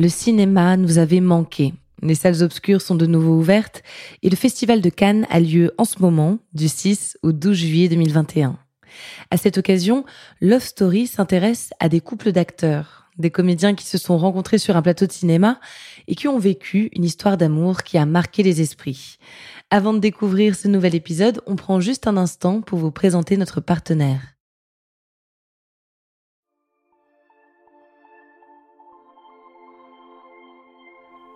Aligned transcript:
Le 0.00 0.08
cinéma 0.08 0.76
nous 0.76 0.98
avait 0.98 1.18
manqué. 1.18 1.74
Les 2.02 2.14
salles 2.14 2.44
obscures 2.44 2.80
sont 2.80 2.94
de 2.94 3.04
nouveau 3.04 3.32
ouvertes 3.32 3.82
et 4.22 4.30
le 4.30 4.36
Festival 4.36 4.80
de 4.80 4.90
Cannes 4.90 5.26
a 5.28 5.40
lieu 5.40 5.72
en 5.76 5.84
ce 5.84 5.98
moment, 5.98 6.38
du 6.52 6.68
6 6.68 7.18
au 7.24 7.32
12 7.32 7.56
juillet 7.56 7.88
2021. 7.88 8.56
À 9.32 9.36
cette 9.36 9.58
occasion, 9.58 10.04
Love 10.40 10.62
Story 10.62 11.08
s'intéresse 11.08 11.70
à 11.80 11.88
des 11.88 12.00
couples 12.00 12.30
d'acteurs, 12.30 13.10
des 13.18 13.32
comédiens 13.32 13.74
qui 13.74 13.86
se 13.86 13.98
sont 13.98 14.18
rencontrés 14.18 14.58
sur 14.58 14.76
un 14.76 14.82
plateau 14.82 15.06
de 15.08 15.10
cinéma 15.10 15.58
et 16.06 16.14
qui 16.14 16.28
ont 16.28 16.38
vécu 16.38 16.90
une 16.92 17.04
histoire 17.04 17.36
d'amour 17.36 17.82
qui 17.82 17.98
a 17.98 18.06
marqué 18.06 18.44
les 18.44 18.60
esprits. 18.60 19.18
Avant 19.70 19.94
de 19.94 19.98
découvrir 19.98 20.54
ce 20.54 20.68
nouvel 20.68 20.94
épisode, 20.94 21.42
on 21.48 21.56
prend 21.56 21.80
juste 21.80 22.06
un 22.06 22.16
instant 22.16 22.60
pour 22.60 22.78
vous 22.78 22.92
présenter 22.92 23.36
notre 23.36 23.60
partenaire. 23.60 24.37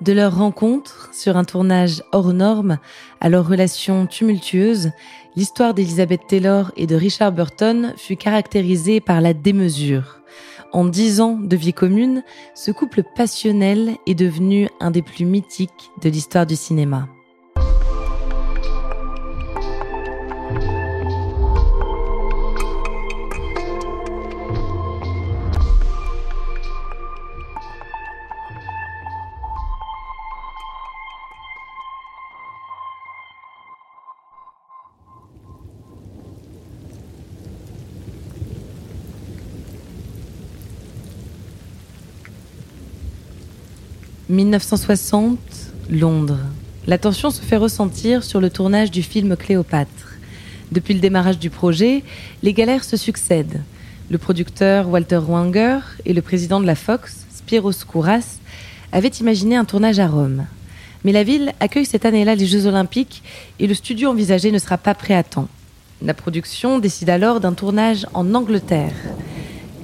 De 0.02 0.12
leur 0.12 0.37
rencontre 0.37 1.11
sur 1.12 1.37
un 1.37 1.45
tournage 1.45 2.02
hors 2.11 2.33
norme 2.33 2.79
à 3.20 3.29
leur 3.29 3.47
relation 3.47 4.09
tumultueuse, 4.09 4.91
l'histoire 5.37 5.75
d'Elizabeth 5.75 6.27
Taylor 6.27 6.73
et 6.77 6.88
de 6.88 6.97
Richard 6.97 7.30
Burton 7.30 7.95
fut 7.97 8.16
caractérisée 8.16 9.01
par 9.01 9.20
la 9.20 9.33
démesure. 9.33 10.19
En 10.73 10.87
dix 10.87 11.20
ans 11.20 11.38
de 11.41 11.55
vie 11.55 11.73
commune, 11.73 12.25
ce 12.56 12.73
couple 12.73 13.05
passionnel 13.15 13.92
est 14.09 14.16
devenu 14.16 14.69
un 14.80 14.91
des 14.91 15.02
plus 15.02 15.25
mythiques 15.25 15.92
de 16.03 16.09
l'histoire 16.09 16.47
du 16.47 16.56
cinéma. 16.56 17.06
1960, 44.33 45.38
Londres. 45.91 46.38
La 46.86 46.97
tension 46.97 47.30
se 47.30 47.42
fait 47.42 47.58
ressentir 47.58 48.25
sur 48.25 48.41
le 48.41 48.48
tournage 48.48 48.91
du 48.91 49.02
film 49.02 49.36
Cléopâtre. 49.36 50.16
Depuis 50.72 50.94
le 50.94 51.00
démarrage 51.00 51.39
du 51.39 51.50
projet, 51.50 52.02
les 52.42 52.55
galères 52.55 52.83
se 52.83 52.97
succèdent. 52.97 53.61
Le 54.11 54.16
producteur 54.16 54.89
Walter 54.89 55.19
Wanger 55.19 55.80
et 56.06 56.14
le 56.14 56.22
président 56.22 56.62
de 56.62 56.66
la 56.66 56.74
Fox, 56.74 57.27
Spiros 57.34 57.84
Kouras, 57.86 58.39
avaient 58.91 59.08
imaginé 59.08 59.55
un 59.55 59.66
tournage 59.66 59.98
à 59.98 60.06
Rome. 60.06 60.46
Mais 61.05 61.12
la 61.12 61.24
ville 61.24 61.52
accueille 61.61 61.84
cette 61.84 62.06
année-là 62.06 62.34
les 62.34 62.46
Jeux 62.46 62.64
Olympiques 62.64 63.22
et 63.58 63.67
le 63.67 63.74
studio 63.74 64.08
envisagé 64.08 64.50
ne 64.50 64.58
sera 64.58 64.78
pas 64.78 64.94
prêt 64.94 65.14
à 65.14 65.24
temps. 65.24 65.48
La 66.00 66.14
production 66.14 66.78
décide 66.78 67.11
alors 67.11 67.41
d'un 67.41 67.52
tournage 67.52 68.06
en 68.14 68.34
Angleterre. 68.34 68.94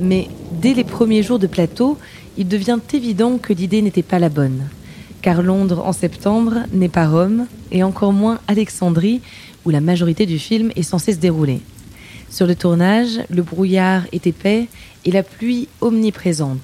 Mais 0.01 0.29
dès 0.53 0.75
les 0.75 0.85
premiers 0.85 1.23
jours 1.23 1.39
de 1.39 1.47
plateau, 1.47 1.99
il 2.39 2.47
devient 2.47 2.79
évident 2.95 3.37
que 3.37 3.53
l'idée 3.53 3.83
n'était 3.83 4.03
pas 4.03 4.21
la 4.21 4.29
bonne. 4.29 4.69
Car 5.23 5.43
Londres 5.43 5.83
en 5.85 5.93
septembre 5.93 6.61
n'est 6.73 6.89
pas 6.89 7.09
Rome, 7.09 7.47
et 7.73 7.83
encore 7.83 8.13
moins 8.13 8.39
Alexandrie, 8.47 9.21
où 9.65 9.71
la 9.71 9.81
majorité 9.81 10.25
du 10.25 10.39
film 10.39 10.71
est 10.77 10.85
censée 10.85 11.13
se 11.13 11.19
dérouler. 11.19 11.61
Sur 12.31 12.47
le 12.47 12.55
tournage, 12.55 13.21
le 13.29 13.43
brouillard 13.43 14.05
est 14.13 14.27
épais 14.29 14.69
et 15.05 15.11
la 15.11 15.25
pluie 15.25 15.67
omniprésente. 15.81 16.61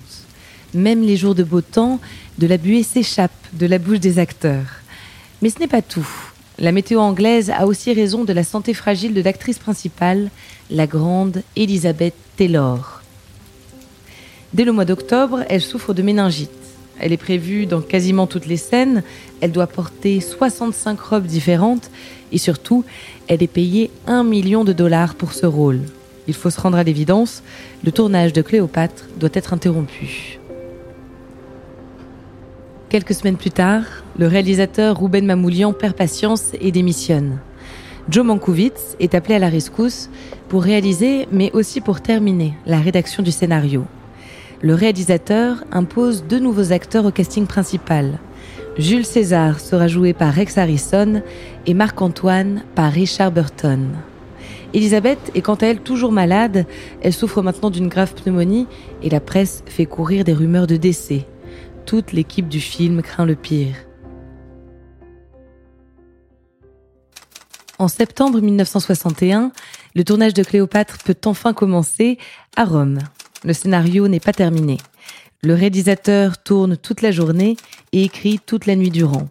Même 0.75 1.03
les 1.03 1.17
jours 1.17 1.35
de 1.35 1.43
beau 1.43 1.61
temps, 1.61 2.01
de 2.39 2.47
la 2.47 2.57
buée 2.57 2.85
s'échappe 2.85 3.33
de 3.53 3.67
la 3.67 3.79
bouche 3.79 4.01
des 4.01 4.21
acteurs. 4.21 4.81
Mais 5.43 5.51
ce 5.51 5.59
n'est 5.59 5.67
pas 5.67 5.83
tout. 5.83 6.09
La 6.59 6.71
météo 6.71 7.01
anglaise 7.01 7.51
a 7.51 7.67
aussi 7.67 7.93
raison 7.93 8.23
de 8.23 8.33
la 8.33 8.45
santé 8.45 8.75
fragile 8.75 9.13
de 9.13 9.23
l'actrice 9.23 9.59
principale, 9.59 10.31
la 10.71 10.87
grande 10.87 11.43
Elizabeth 11.57 12.15
Taylor. 12.37 12.94
Dès 14.55 14.65
le 14.65 14.71
mois 14.71 14.85
d'octobre, 14.85 15.41
elle 15.49 15.61
souffre 15.61 15.95
de 15.95 16.03
méningite. 16.03 16.49
Elle 17.01 17.13
est 17.13 17.17
prévue 17.17 17.67
dans 17.67 17.81
quasiment 17.81 18.29
toutes 18.29 18.47
les 18.47 18.57
scènes. 18.57 19.03
Elle 19.41 19.51
doit 19.51 19.67
porter 19.67 20.21
65 20.21 21.01
robes 21.01 21.27
différentes 21.27 21.91
et 22.31 22.39
surtout, 22.39 22.85
elle 23.27 23.43
est 23.43 23.49
payée 23.49 23.91
1 24.07 24.23
million 24.23 24.63
de 24.63 24.73
dollars 24.73 25.17
pour 25.17 25.33
ce 25.33 25.45
rôle. 25.45 25.81
Il 26.29 26.35
faut 26.35 26.51
se 26.51 26.61
rendre 26.61 26.79
à 26.79 26.85
l'évidence, 26.85 27.43
le 27.83 27.91
tournage 27.91 28.33
de 28.33 28.43
Cléopâtre 28.43 29.07
doit 29.19 29.31
être 29.33 29.53
interrompu. 29.53 30.39
Quelques 32.91 33.15
semaines 33.15 33.37
plus 33.37 33.51
tard, 33.51 33.83
le 34.17 34.29
réalisateur 34.29 35.01
Ruben 35.01 35.27
Mamoulian 35.27 35.73
perd 35.73 35.97
patience 35.97 36.53
et 36.61 36.71
démissionne. 36.71 37.41
Joe 38.09 38.25
Mankiewicz 38.25 38.95
est 39.01 39.17
appelé 39.17 39.35
à 39.35 39.41
la 39.41 39.49
rescousse 39.49 40.11
pour 40.49 40.63
réaliser, 40.63 41.27
mais 41.33 41.51
aussi 41.55 41.81
pour 41.81 42.01
terminer 42.01 42.55
la 42.67 42.79
rédaction 42.79 43.25
du 43.25 43.33
scénario 43.33 43.85
le 44.65 44.73
réalisateur 44.75 45.63
impose 45.73 46.25
deux 46.25 46.39
nouveaux 46.39 46.73
acteurs 46.73 47.05
au 47.05 47.11
casting 47.11 47.47
principal. 47.47 48.19
Jules 48.79 49.05
César 49.05 49.61
sera 49.61 49.89
joué 49.89 50.15
par 50.15 50.33
Rex 50.33 50.57
Harrison 50.57 51.23
et 51.67 51.75
Marc-Antoine 51.75 52.63
par 52.75 52.91
Richard 52.91 53.31
Burton. 53.31 53.91
Elisabeth 54.73 55.19
est 55.35 55.43
quant 55.43 55.57
à 55.57 55.67
elle 55.67 55.81
toujours 55.81 56.13
malade, 56.13 56.65
elle 57.03 57.13
souffre 57.13 57.43
maintenant 57.43 57.69
d'une 57.69 57.89
grave 57.89 58.15
pneumonie 58.15 58.67
et 59.03 59.11
la 59.11 59.21
presse 59.21 59.63
fait 59.67 59.85
courir 59.85 60.25
des 60.25 60.33
rumeurs 60.33 60.67
de 60.67 60.77
décès. 60.77 61.27
Toute 61.85 62.13
l'équipe 62.13 62.49
du 62.49 62.61
film 62.61 63.03
craint 63.03 63.27
le 63.27 63.35
pire. 63.35 63.75
En 67.79 67.89
septembre 67.89 68.41
1961, 68.41 69.53
le 69.95 70.05
tournage 70.05 70.33
de 70.33 70.43
Cléopâtre 70.43 70.97
peut 71.05 71.19
enfin 71.27 71.53
commencer 71.53 72.17
à 72.57 72.65
Rome 72.65 73.01
le 73.45 73.53
scénario 73.53 74.09
n'est 74.09 74.21
pas 74.21 74.33
terminé. 74.33 74.79
Le 75.43 75.55
réalisateur 75.55 76.43
tourne 76.43 76.77
toute 76.77 77.03
la 77.03 77.11
journée 77.11 77.57
et 77.93 78.03
écrit 78.03 78.41
toute 78.45 78.67
la 78.67 78.75
nuit 78.75 78.91
durant. 78.91 79.29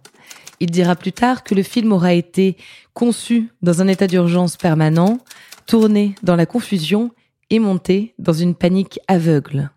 Il 0.60 0.70
dira 0.70 0.96
plus 0.96 1.12
tard 1.12 1.44
que 1.44 1.56
le 1.56 1.64
film 1.64 1.92
aura 1.92 2.14
été 2.14 2.56
conçu 2.94 3.50
dans 3.62 3.82
un 3.82 3.88
état 3.88 4.08
d'urgence 4.08 4.56
permanent, 4.56 5.18
tourné 5.66 6.14
dans 6.22 6.36
la 6.36 6.46
confusion 6.46 7.12
et 7.50 7.60
monté 7.60 8.14
dans 8.20 8.34
une 8.34 8.56
panique 8.56 9.00
aveugle. 9.08 9.72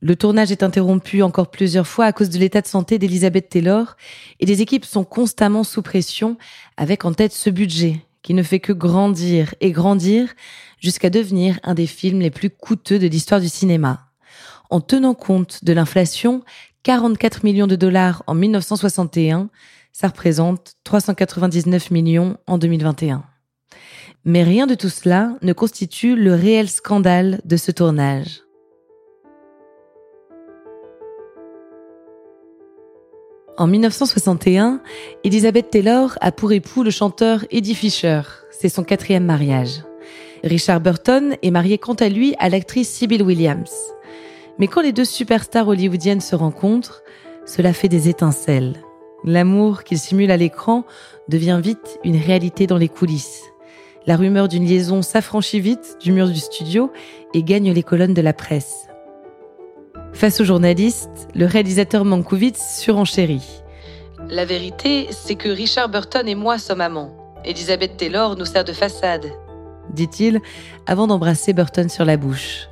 Le 0.00 0.16
tournage 0.16 0.50
est 0.50 0.64
interrompu 0.64 1.22
encore 1.22 1.52
plusieurs 1.52 1.86
fois 1.86 2.06
à 2.06 2.12
cause 2.12 2.28
de 2.28 2.38
l'état 2.38 2.60
de 2.60 2.66
santé 2.66 2.98
d'Elizabeth 2.98 3.48
Taylor 3.48 3.96
et 4.40 4.46
les 4.46 4.60
équipes 4.60 4.84
sont 4.84 5.04
constamment 5.04 5.62
sous 5.62 5.82
pression 5.82 6.36
avec 6.76 7.04
en 7.04 7.12
tête 7.12 7.32
ce 7.32 7.50
budget 7.50 8.04
qui 8.22 8.34
ne 8.34 8.42
fait 8.42 8.60
que 8.60 8.72
grandir 8.72 9.54
et 9.60 9.70
grandir 9.70 10.34
jusqu'à 10.82 11.08
devenir 11.08 11.58
un 11.62 11.74
des 11.74 11.86
films 11.86 12.20
les 12.20 12.30
plus 12.30 12.50
coûteux 12.50 12.98
de 12.98 13.06
l'histoire 13.06 13.40
du 13.40 13.48
cinéma. 13.48 14.08
En 14.68 14.80
tenant 14.80 15.14
compte 15.14 15.64
de 15.64 15.72
l'inflation, 15.72 16.42
44 16.82 17.44
millions 17.44 17.68
de 17.68 17.76
dollars 17.76 18.24
en 18.26 18.34
1961, 18.34 19.48
ça 19.92 20.08
représente 20.08 20.74
399 20.84 21.90
millions 21.92 22.36
en 22.46 22.58
2021. 22.58 23.24
Mais 24.24 24.42
rien 24.42 24.66
de 24.66 24.74
tout 24.74 24.88
cela 24.88 25.36
ne 25.42 25.52
constitue 25.52 26.16
le 26.16 26.34
réel 26.34 26.68
scandale 26.68 27.40
de 27.44 27.56
ce 27.56 27.70
tournage. 27.70 28.42
En 33.58 33.66
1961, 33.66 34.80
Elizabeth 35.24 35.70
Taylor 35.70 36.16
a 36.20 36.32
pour 36.32 36.52
époux 36.52 36.82
le 36.82 36.90
chanteur 36.90 37.44
Eddie 37.50 37.74
Fisher. 37.74 38.22
C'est 38.50 38.70
son 38.70 38.82
quatrième 38.82 39.26
mariage. 39.26 39.82
Richard 40.42 40.80
Burton 40.80 41.36
est 41.40 41.50
marié 41.52 41.78
quant 41.78 41.94
à 41.94 42.08
lui 42.08 42.34
à 42.38 42.48
l'actrice 42.48 42.88
Sybil 42.88 43.22
Williams. 43.22 43.72
Mais 44.58 44.66
quand 44.66 44.82
les 44.82 44.92
deux 44.92 45.04
superstars 45.04 45.68
hollywoodiennes 45.68 46.20
se 46.20 46.34
rencontrent, 46.34 47.02
cela 47.46 47.72
fait 47.72 47.88
des 47.88 48.08
étincelles. 48.08 48.74
L'amour 49.24 49.84
qu'ils 49.84 49.98
simulent 49.98 50.32
à 50.32 50.36
l'écran 50.36 50.84
devient 51.28 51.60
vite 51.62 52.00
une 52.02 52.16
réalité 52.16 52.66
dans 52.66 52.76
les 52.76 52.88
coulisses. 52.88 53.42
La 54.04 54.16
rumeur 54.16 54.48
d'une 54.48 54.66
liaison 54.66 55.00
s'affranchit 55.00 55.60
vite 55.60 55.96
du 56.00 56.10
mur 56.10 56.28
du 56.28 56.40
studio 56.40 56.90
et 57.34 57.44
gagne 57.44 57.72
les 57.72 57.82
colonnes 57.84 58.14
de 58.14 58.22
la 58.22 58.32
presse. 58.32 58.88
Face 60.12 60.40
aux 60.40 60.44
journalistes, 60.44 61.28
le 61.36 61.46
réalisateur 61.46 62.04
Mankiewicz 62.04 62.58
surenchérit. 62.58 63.62
La 64.28 64.44
vérité, 64.44 65.06
c'est 65.10 65.36
que 65.36 65.48
Richard 65.48 65.88
Burton 65.88 66.28
et 66.28 66.34
moi 66.34 66.58
sommes 66.58 66.80
amants. 66.80 67.16
Elizabeth 67.44 67.96
Taylor 67.96 68.36
nous 68.36 68.44
sert 68.44 68.64
de 68.64 68.72
façade 68.72 69.32
dit-il, 69.92 70.40
avant 70.86 71.06
d'embrasser 71.06 71.52
Burton 71.52 71.88
sur 71.88 72.04
la 72.04 72.16
bouche. 72.16 72.68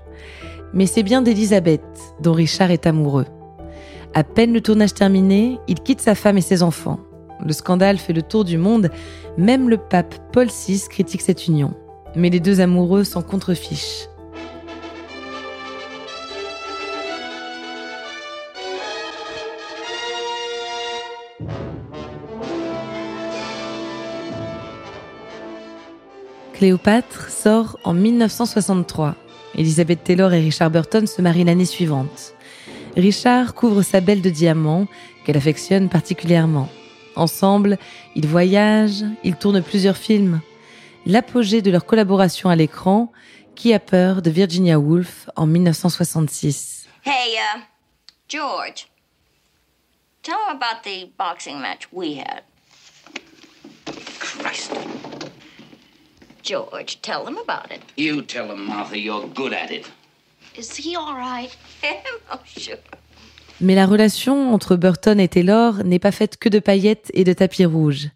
Mais 0.72 0.87
c'est 0.87 1.02
bien 1.02 1.22
d'Elisabeth 1.22 1.82
dont 2.20 2.32
Richard 2.32 2.70
est 2.70 2.87
amoureux. 2.87 3.26
À 4.14 4.25
peine 4.25 4.52
le 4.52 4.61
tournage 4.61 4.94
terminé, 4.94 5.58
il 5.69 5.81
quitte 5.81 6.00
sa 6.00 6.14
femme 6.14 6.38
et 6.38 6.43
ses 6.43 6.62
enfants. 6.62 7.00
Le 7.44 7.52
scandale 7.52 7.99
fait 7.99 8.12
le 8.12 8.22
tour 8.22 8.44
du 8.44 8.58
monde, 8.58 8.90
même 9.38 9.70
le 9.70 9.78
pape 9.78 10.14
Paul 10.32 10.49
VI 10.49 10.82
critique 10.88 11.22
cette 11.22 11.46
union. 11.46 11.75
Mais 12.17 12.28
les 12.28 12.40
deux 12.40 12.61
amoureux 12.61 13.05
s'en 13.05 13.23
contrefichent. 13.23 14.10
Cléopâtre 26.61 27.31
sort 27.31 27.79
en 27.85 27.95
1963. 27.95 29.15
Elizabeth 29.55 30.05
Taylor 30.05 30.31
et 30.35 30.41
Richard 30.41 30.71
Burton 30.71 31.07
se 31.07 31.23
marient 31.23 31.45
l'année 31.45 31.65
suivante. 31.65 32.35
Richard 32.99 33.55
couvre 33.55 33.81
sa 33.81 34.03
belle 34.03 34.21
de 34.21 34.29
diamants, 34.29 34.87
qu'elle 35.25 35.39
affectionne 35.39 35.89
particulièrement. 35.89 36.69
Ensemble, 37.17 37.79
ils 38.15 38.27
voyagent, 38.27 39.07
ils 39.25 39.37
tournent 39.37 39.62
plusieurs 39.62 39.97
films. 39.97 40.43
L'apogée 41.07 41.62
de 41.62 41.71
leur 41.71 41.87
collaboration 41.87 42.51
à 42.51 42.57
l'écran, 42.57 43.11
Qui 43.55 43.73
a 43.73 43.79
peur 43.79 44.21
de 44.21 44.29
Virginia 44.29 44.79
Woolf 44.79 45.31
en 45.37 45.47
1966. 45.47 46.89
Hey, 47.07 47.37
uh, 47.37 47.61
George. 48.29 48.87
Tell 50.23 50.35
about 50.51 50.83
the 50.85 51.09
boxing 51.17 51.59
match 51.59 51.89
we 51.91 52.19
had. 52.19 52.43
Christ. 54.19 54.80
George, 56.50 56.99
tell 57.00 57.29
him 57.29 57.38
about 57.38 57.70
it. 57.70 57.81
You 57.97 58.23
tell 58.23 58.50
him, 58.50 58.67
Martha, 58.67 58.99
you're 58.99 59.29
good 59.29 59.52
at 59.52 59.70
it. 59.70 59.88
Is 60.58 60.76
he 60.76 60.97
all 60.97 61.14
right? 61.14 61.56
oh, 62.32 62.41
sure. 62.44 62.75
Mais 63.61 63.76
la 63.76 63.87
relation 63.87 64.52
entre 64.52 64.75
Burton 64.75 65.20
et 65.20 65.29
Taylor 65.29 65.85
n'est 65.85 66.00
pas 66.00 66.11
faite 66.11 66.38
que 66.38 66.49
de 66.49 66.58
paillettes 66.58 67.08
et 67.14 67.23
de 67.23 67.32
tapis 67.32 67.67
rouges. 67.67 68.08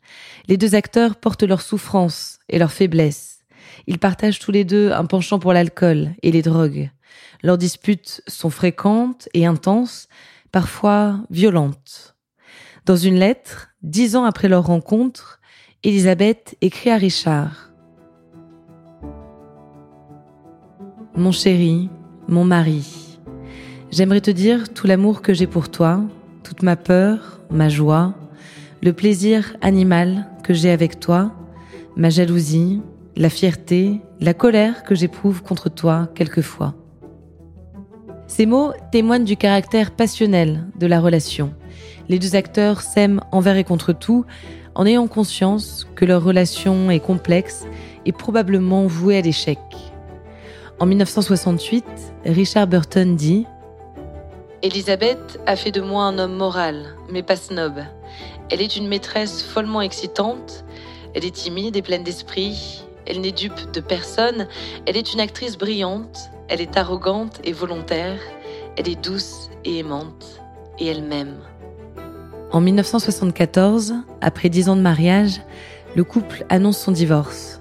Les 0.48 0.56
deux 0.56 0.75
acteurs 0.75 1.14
portent 1.14 1.44
leurs 1.44 1.60
souffrances 1.60 2.40
et 2.48 2.58
leurs 2.58 2.72
faiblesses. 2.72 3.38
Ils 3.86 4.00
partagent 4.00 4.40
tous 4.40 4.50
les 4.50 4.64
deux 4.64 4.90
un 4.90 5.04
penchant 5.04 5.38
pour 5.38 5.52
l'alcool 5.52 6.10
et 6.25 6.32
les 6.32 6.42
drogues. 6.42 6.90
Leurs 7.44 7.58
disputes 7.58 8.20
sont 8.26 8.50
fréquentes 8.50 9.28
et 9.32 9.46
intenses, 9.46 10.08
parfois 10.50 11.20
violentes. 11.31 12.16
Dans 12.84 12.96
une 12.96 13.20
lettre, 13.20 13.69
dix 13.82 14.16
ans 14.16 14.25
après 14.25 14.48
leur 14.48 14.66
rencontre, 14.66 15.38
Elisabeth 15.84 16.56
écrit 16.62 16.90
à 16.90 16.96
Richard. 16.96 17.70
Mon 21.16 21.31
chéri, 21.31 21.90
mon 22.26 22.44
mari, 22.44 23.20
j'aimerais 23.93 24.20
te 24.20 24.32
dire 24.32 24.75
tout 24.75 24.88
l'amour 24.88 25.22
que 25.22 25.32
j'ai 25.32 25.46
pour 25.46 25.69
toi, 25.69 26.00
toute 26.43 26.64
ma 26.64 26.75
peur, 26.75 27.38
ma 27.50 27.69
joie, 27.69 28.14
le 28.82 28.93
plaisir 28.93 29.56
animal 29.61 30.26
que 30.43 30.52
j'ai 30.52 30.72
avec 30.72 30.99
toi, 30.99 31.31
ma 31.94 32.11
jalousie, 32.11 32.82
la 33.14 33.28
fierté, 33.28 34.00
la 34.20 34.34
colère 34.34 34.82
que 34.82 34.96
j'éprouve 34.96 35.44
contre 35.44 35.70
toi 35.70 36.08
quelquefois. 36.16 36.75
Ces 38.26 38.44
mots 38.44 38.72
témoignent 38.90 39.25
du 39.25 39.37
caractère 39.37 39.93
passionnel 39.93 40.64
de 40.81 40.88
la 40.88 41.00
relation. 41.00 41.55
Les 42.08 42.19
deux 42.19 42.34
acteurs 42.34 42.81
s'aiment 42.81 43.20
envers 43.31 43.56
et 43.56 43.62
contre 43.62 43.93
tout, 43.93 44.25
en 44.75 44.84
ayant 44.84 45.06
conscience 45.06 45.87
que 45.94 46.05
leur 46.05 46.25
relation 46.25 46.90
est 46.90 46.99
complexe 46.99 47.67
et 48.05 48.10
probablement 48.10 48.88
vouée 48.88 49.19
à 49.19 49.20
l'échec. 49.20 49.60
En 50.80 50.86
1968, 50.86 51.84
Richard 52.26 52.66
Burton 52.66 53.14
dit 53.14 53.46
Elisabeth 54.62 55.40
a 55.46 55.54
fait 55.54 55.70
de 55.70 55.80
moi 55.80 56.04
un 56.04 56.18
homme 56.18 56.34
moral, 56.34 56.96
mais 57.10 57.22
pas 57.22 57.36
snob. 57.36 57.74
Elle 58.50 58.60
est 58.60 58.76
une 58.76 58.88
maîtresse 58.88 59.42
follement 59.42 59.82
excitante, 59.82 60.64
elle 61.14 61.24
est 61.24 61.34
timide 61.34 61.76
et 61.76 61.82
pleine 61.82 62.02
d'esprit, 62.02 62.84
elle 63.06 63.20
n'est 63.20 63.32
dupe 63.32 63.70
de 63.72 63.80
personne, 63.80 64.48
elle 64.86 64.96
est 64.96 65.12
une 65.14 65.20
actrice 65.20 65.56
brillante, 65.56 66.30
elle 66.48 66.60
est 66.60 66.76
arrogante 66.76 67.40
et 67.44 67.52
volontaire, 67.52 68.18
elle 68.76 68.88
est 68.88 69.00
douce 69.00 69.50
et 69.64 69.78
aimante, 69.78 70.42
et 70.80 70.88
elle 70.88 71.04
m'aime. 71.04 71.38
En 72.50 72.60
1974, 72.60 73.94
après 74.20 74.48
dix 74.48 74.68
ans 74.68 74.76
de 74.76 74.82
mariage, 74.82 75.40
le 75.94 76.02
couple 76.02 76.44
annonce 76.48 76.78
son 76.78 76.90
divorce. 76.92 77.60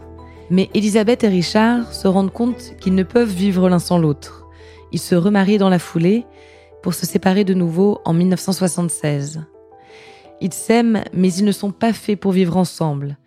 Mais 0.50 0.70
Elisabeth 0.74 1.24
et 1.24 1.30
Richard 1.30 1.94
se 1.94 2.08
rendent 2.08 2.34
compte 2.34 2.76
qu'ils 2.80 2.96
ne 2.96 3.04
peuvent 3.04 3.32
vivre 3.32 3.70
l'un 3.70 3.80
sans 3.80 3.98
l'autre. 3.98 4.46
Ils 4.92 5.00
se 5.00 5.16
remarient 5.16 5.58
dans 5.58 5.70
la 5.70 5.80
foulée 5.80 6.26
pour 6.82 6.94
se 6.94 7.06
séparer 7.06 7.44
de 7.44 7.54
nouveau 7.54 8.00
en 8.06 8.14
1976. 8.14 9.44
Ils 10.42 10.54
s'aiment, 10.54 11.04
mais 11.14 11.34
ils 11.34 11.46
ne 11.46 11.52
sont 11.52 11.72
pas 11.72 11.94
faits 11.94 12.20
pour 12.20 12.34
vivre 12.34 12.58
ensemble. 12.58 13.18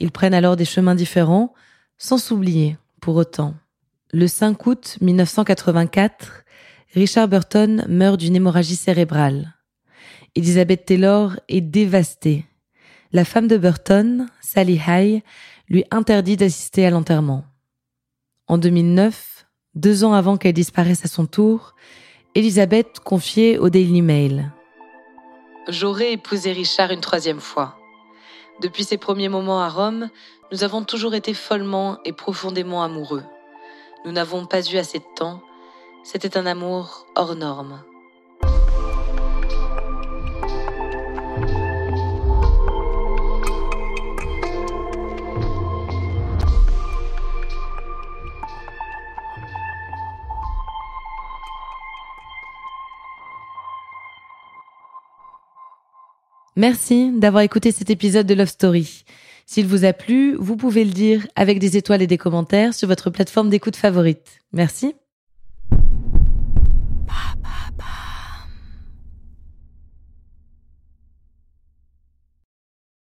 Ils 0.00 0.12
prennent 0.12 0.34
alors 0.34 0.56
des 0.56 0.64
chemins 0.64 0.94
différents, 0.94 1.54
sans 1.96 2.18
s'oublier 2.18 2.76
pour 3.00 3.16
autant. 3.16 3.54
Le 4.12 4.26
5 4.26 4.66
août 4.66 4.98
1984, 5.00 6.44
Richard 6.94 7.28
Burton 7.28 7.84
meurt 7.88 8.20
d'une 8.20 8.36
hémorragie 8.36 8.76
cérébrale. 8.76 9.54
Elizabeth 10.34 10.84
Taylor 10.84 11.36
est 11.48 11.60
dévastée. 11.60 12.44
La 13.12 13.24
femme 13.24 13.48
de 13.48 13.56
Burton, 13.56 14.28
Sally 14.40 14.80
High, 14.86 15.22
lui 15.68 15.84
interdit 15.90 16.36
d'assister 16.36 16.86
à 16.86 16.90
l'enterrement. 16.90 17.44
En 18.46 18.58
2009, 18.58 19.46
deux 19.74 20.04
ans 20.04 20.12
avant 20.12 20.36
qu'elle 20.36 20.54
disparaisse 20.54 21.04
à 21.04 21.08
son 21.08 21.26
tour, 21.26 21.74
Elizabeth 22.34 23.00
confiait 23.00 23.58
au 23.58 23.68
Daily 23.68 24.02
Mail. 24.02 24.52
J'aurais 25.68 26.12
épousé 26.12 26.52
Richard 26.52 26.90
une 26.90 27.00
troisième 27.00 27.40
fois. 27.40 27.76
Depuis 28.62 28.84
ses 28.84 28.96
premiers 28.96 29.28
moments 29.28 29.60
à 29.60 29.68
Rome, 29.68 30.08
nous 30.50 30.64
avons 30.64 30.82
toujours 30.82 31.14
été 31.14 31.34
follement 31.34 31.98
et 32.04 32.12
profondément 32.12 32.82
amoureux. 32.82 33.22
Nous 34.04 34.12
n'avons 34.12 34.46
pas 34.46 34.66
eu 34.68 34.76
assez 34.78 34.98
de 34.98 35.14
temps. 35.16 35.42
C'était 36.04 36.38
un 36.38 36.46
amour 36.46 37.06
hors 37.14 37.34
norme. 37.34 37.82
Merci 56.58 57.12
d'avoir 57.12 57.44
écouté 57.44 57.70
cet 57.70 57.88
épisode 57.88 58.26
de 58.26 58.34
Love 58.34 58.48
Story. 58.48 59.04
S'il 59.46 59.68
vous 59.68 59.84
a 59.84 59.92
plu, 59.92 60.34
vous 60.40 60.56
pouvez 60.56 60.84
le 60.84 60.90
dire 60.90 61.24
avec 61.36 61.60
des 61.60 61.76
étoiles 61.76 62.02
et 62.02 62.08
des 62.08 62.18
commentaires 62.18 62.74
sur 62.74 62.88
votre 62.88 63.10
plateforme 63.10 63.48
d'écoute 63.48 63.76
favorite. 63.76 64.40
Merci. 64.52 64.96